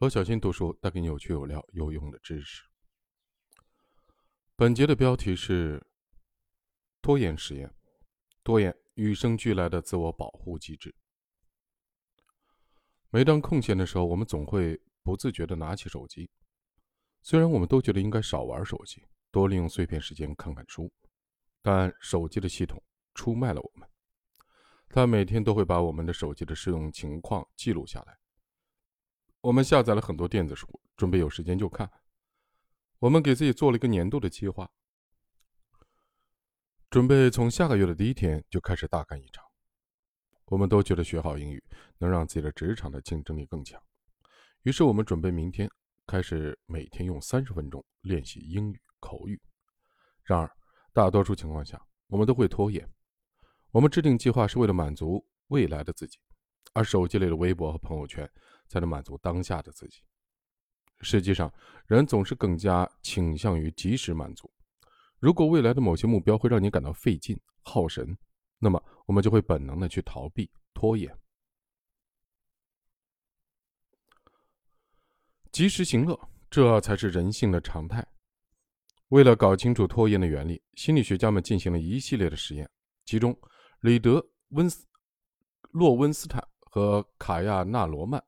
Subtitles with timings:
[0.00, 2.64] 罗小新读书带给你有趣有料有用的知识。
[4.56, 5.86] 本节的标题是
[7.02, 7.70] 拖延实验，
[8.42, 10.94] 拖延与生俱来的自我保护机制。
[13.10, 16.30] 每当空闲的时候，我们总会不自觉的拿起手机。
[17.20, 20.90] 虽然我们都觉得应该少玩手机，多利用碎片时间看看书，
[21.60, 22.82] 但手机的系统
[23.12, 23.86] 出卖了我们。
[24.88, 28.18] 它每天都会把我们的手机的使用情况记录下来。
[29.42, 30.68] 我们下载了很多电子书，
[30.98, 31.90] 准备有时间就看。
[32.98, 34.70] 我们给自己做了一个年度的计划，
[36.90, 39.42] 准备从下个月的第一天就开始大干一场。
[40.44, 41.64] 我们都觉得学好英语
[41.96, 43.82] 能让自己的职场的竞争力更强，
[44.62, 45.70] 于是我们准备明天
[46.06, 49.40] 开始每天用三十分钟练习英语口语。
[50.22, 50.50] 然而，
[50.92, 52.86] 大多数情况下，我们都会拖延。
[53.70, 56.18] 我们制定计划是为了满足未来的自己，
[56.74, 58.30] 而手机里的微博和朋友圈。
[58.70, 60.00] 才能满足当下的自己。
[61.00, 61.52] 实际上，
[61.86, 64.50] 人总是更加倾向于及时满足。
[65.18, 68.16] 如果未来的某些目标会让你感到费劲、耗神，
[68.58, 71.14] 那么我们就会本能的去逃避、拖延。
[75.50, 76.18] 及时行乐，
[76.48, 78.06] 这才是人性的常态。
[79.08, 82.70] 为了搞清楚拖延的原理，心理学家们进行了一系列的实验，
[83.04, 83.36] 其中，
[83.80, 84.86] 里德温斯
[85.72, 88.22] 洛温斯坦和卡亚纳罗曼。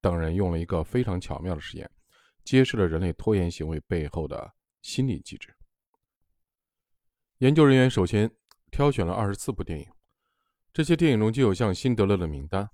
[0.00, 1.90] 等人用了一个非常巧妙的实验，
[2.44, 5.54] 揭示了人类拖延行为背后的心理机制。
[7.38, 8.30] 研究人员首先
[8.70, 9.86] 挑选了二十四部电影，
[10.72, 12.64] 这些电影中就有像《辛德勒的名单》《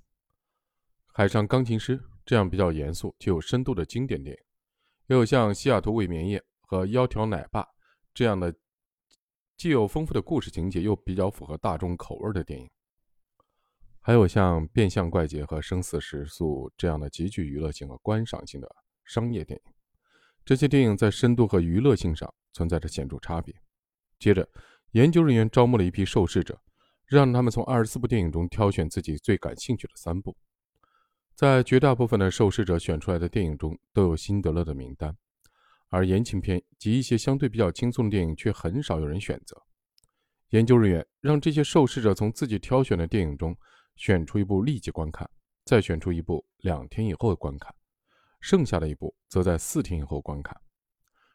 [1.06, 4.42] 海上钢琴师》这样比较严肃、具有深度的经典电影，
[5.09, 7.62] 也有像《西雅图未眠夜》和《窈窕奶爸》
[8.12, 8.55] 这样的
[9.56, 12.70] 既有丰富的故事情节又比较符合大众口味的电影。
[14.06, 19.72] 还有像《变相怪杰》和《生死时速》这样的极具娱乐性和观赏性的商业电影，
[20.44, 23.55] 这些电影在深度和娱乐性上存在着显著差别。
[24.19, 24.47] 接着，
[24.91, 26.60] 研究人员招募了一批受试者，
[27.06, 30.36] 让他们从二十四部电影中挑选自己最感兴趣的三部。
[31.34, 35.16] 在绝大部分的受试者选出来的电影中都有辛德勒的名单，
[35.88, 39.62] 而言情片及一些相对比较轻松的电影却很少有人选择。
[40.50, 43.56] 研究人员让这些受试者从自己挑选的电影中。
[43.97, 45.28] 选出一部立即观看，
[45.65, 47.75] 再选出一部两天以后观看，
[48.41, 50.59] 剩下的一部则在四天以后观看。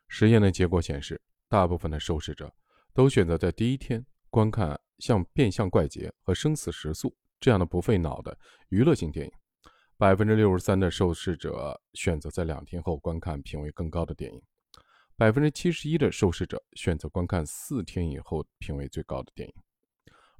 [0.07, 2.53] 实验的结果显示，大部分的受试者
[2.93, 7.09] 都选择在第一天观看像《变相怪杰》和《生死时速》
[7.39, 8.37] 这样的不费脑的
[8.69, 9.31] 娱乐性电影。
[9.97, 14.41] 百分之六十三的受试者选择在两天后观看品位更高的电影。
[15.17, 19.53] 百分之七十一的受试者选择观看四天以后品位最高的电影。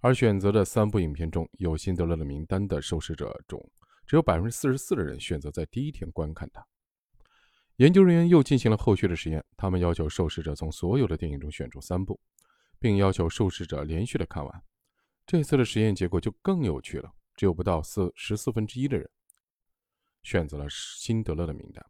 [0.01, 3.59] 而选择的三部影片中有辛德勒的名单的受试者中，
[4.07, 6.65] 只有百分之四十四的人选择在第一天观看它。
[7.75, 12.19] 研究人员又进行了后续的实验，他们要求受试者从所有的电影中选出三部，
[12.79, 14.63] 并要求受试者连续的看完。
[15.25, 19.09] 这次的实验结果就更有趣了，只有不到四十四分之一的人
[20.23, 21.85] 选择了辛德勒的名单。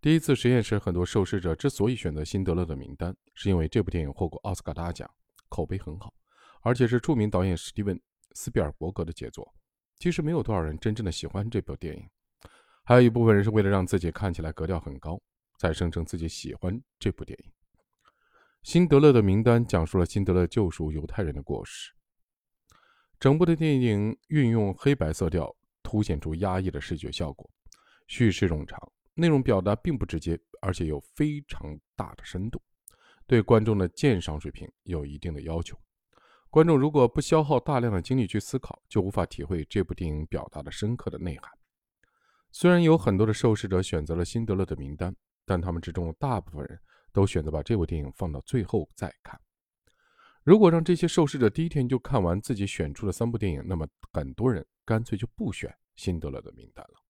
[0.00, 5.10] 第一次实验时，很多受试者之所以选择辛德勒的名单，是因为这部电影获过奥斯卡大奖，
[5.48, 6.12] 口碑很好。
[6.62, 7.96] 而且是著名导演史蒂文·
[8.32, 9.54] 斯皮尔伯格的杰作。
[9.98, 12.08] 其实没有多少人真正的喜欢这部电影，
[12.84, 15.20] 还有一部分人是为了让自己看起来格调很高，
[15.58, 17.50] 才声称自己喜欢这部电影。
[18.62, 21.92] 《辛德勒的名单》讲述了辛德勒救赎犹太人的故事。
[23.20, 27.48] 整部的电影运用黑白色调，凸显出压抑的视觉效果，
[28.08, 28.78] 叙事冗长，
[29.14, 32.60] 内容表达并不直接，而且有非常大的深度，
[33.26, 35.78] 对观众的鉴赏水平有一定的要求。
[36.52, 41.50] 观众如果不消耗大量的精力去思考，就无法体会这部电影表达的深刻的内涵。
[42.50, 46.78] 虽然有很多的受试者选择了辛德勒的名单，但他们之中大部分人
[47.10, 49.40] 都选择把这部电影放到最后再看。
[50.42, 57.01] 如果让这些受试者第一天就看完自己选出的三部电影，那么很多人干脆就不选辛德勒的名单了。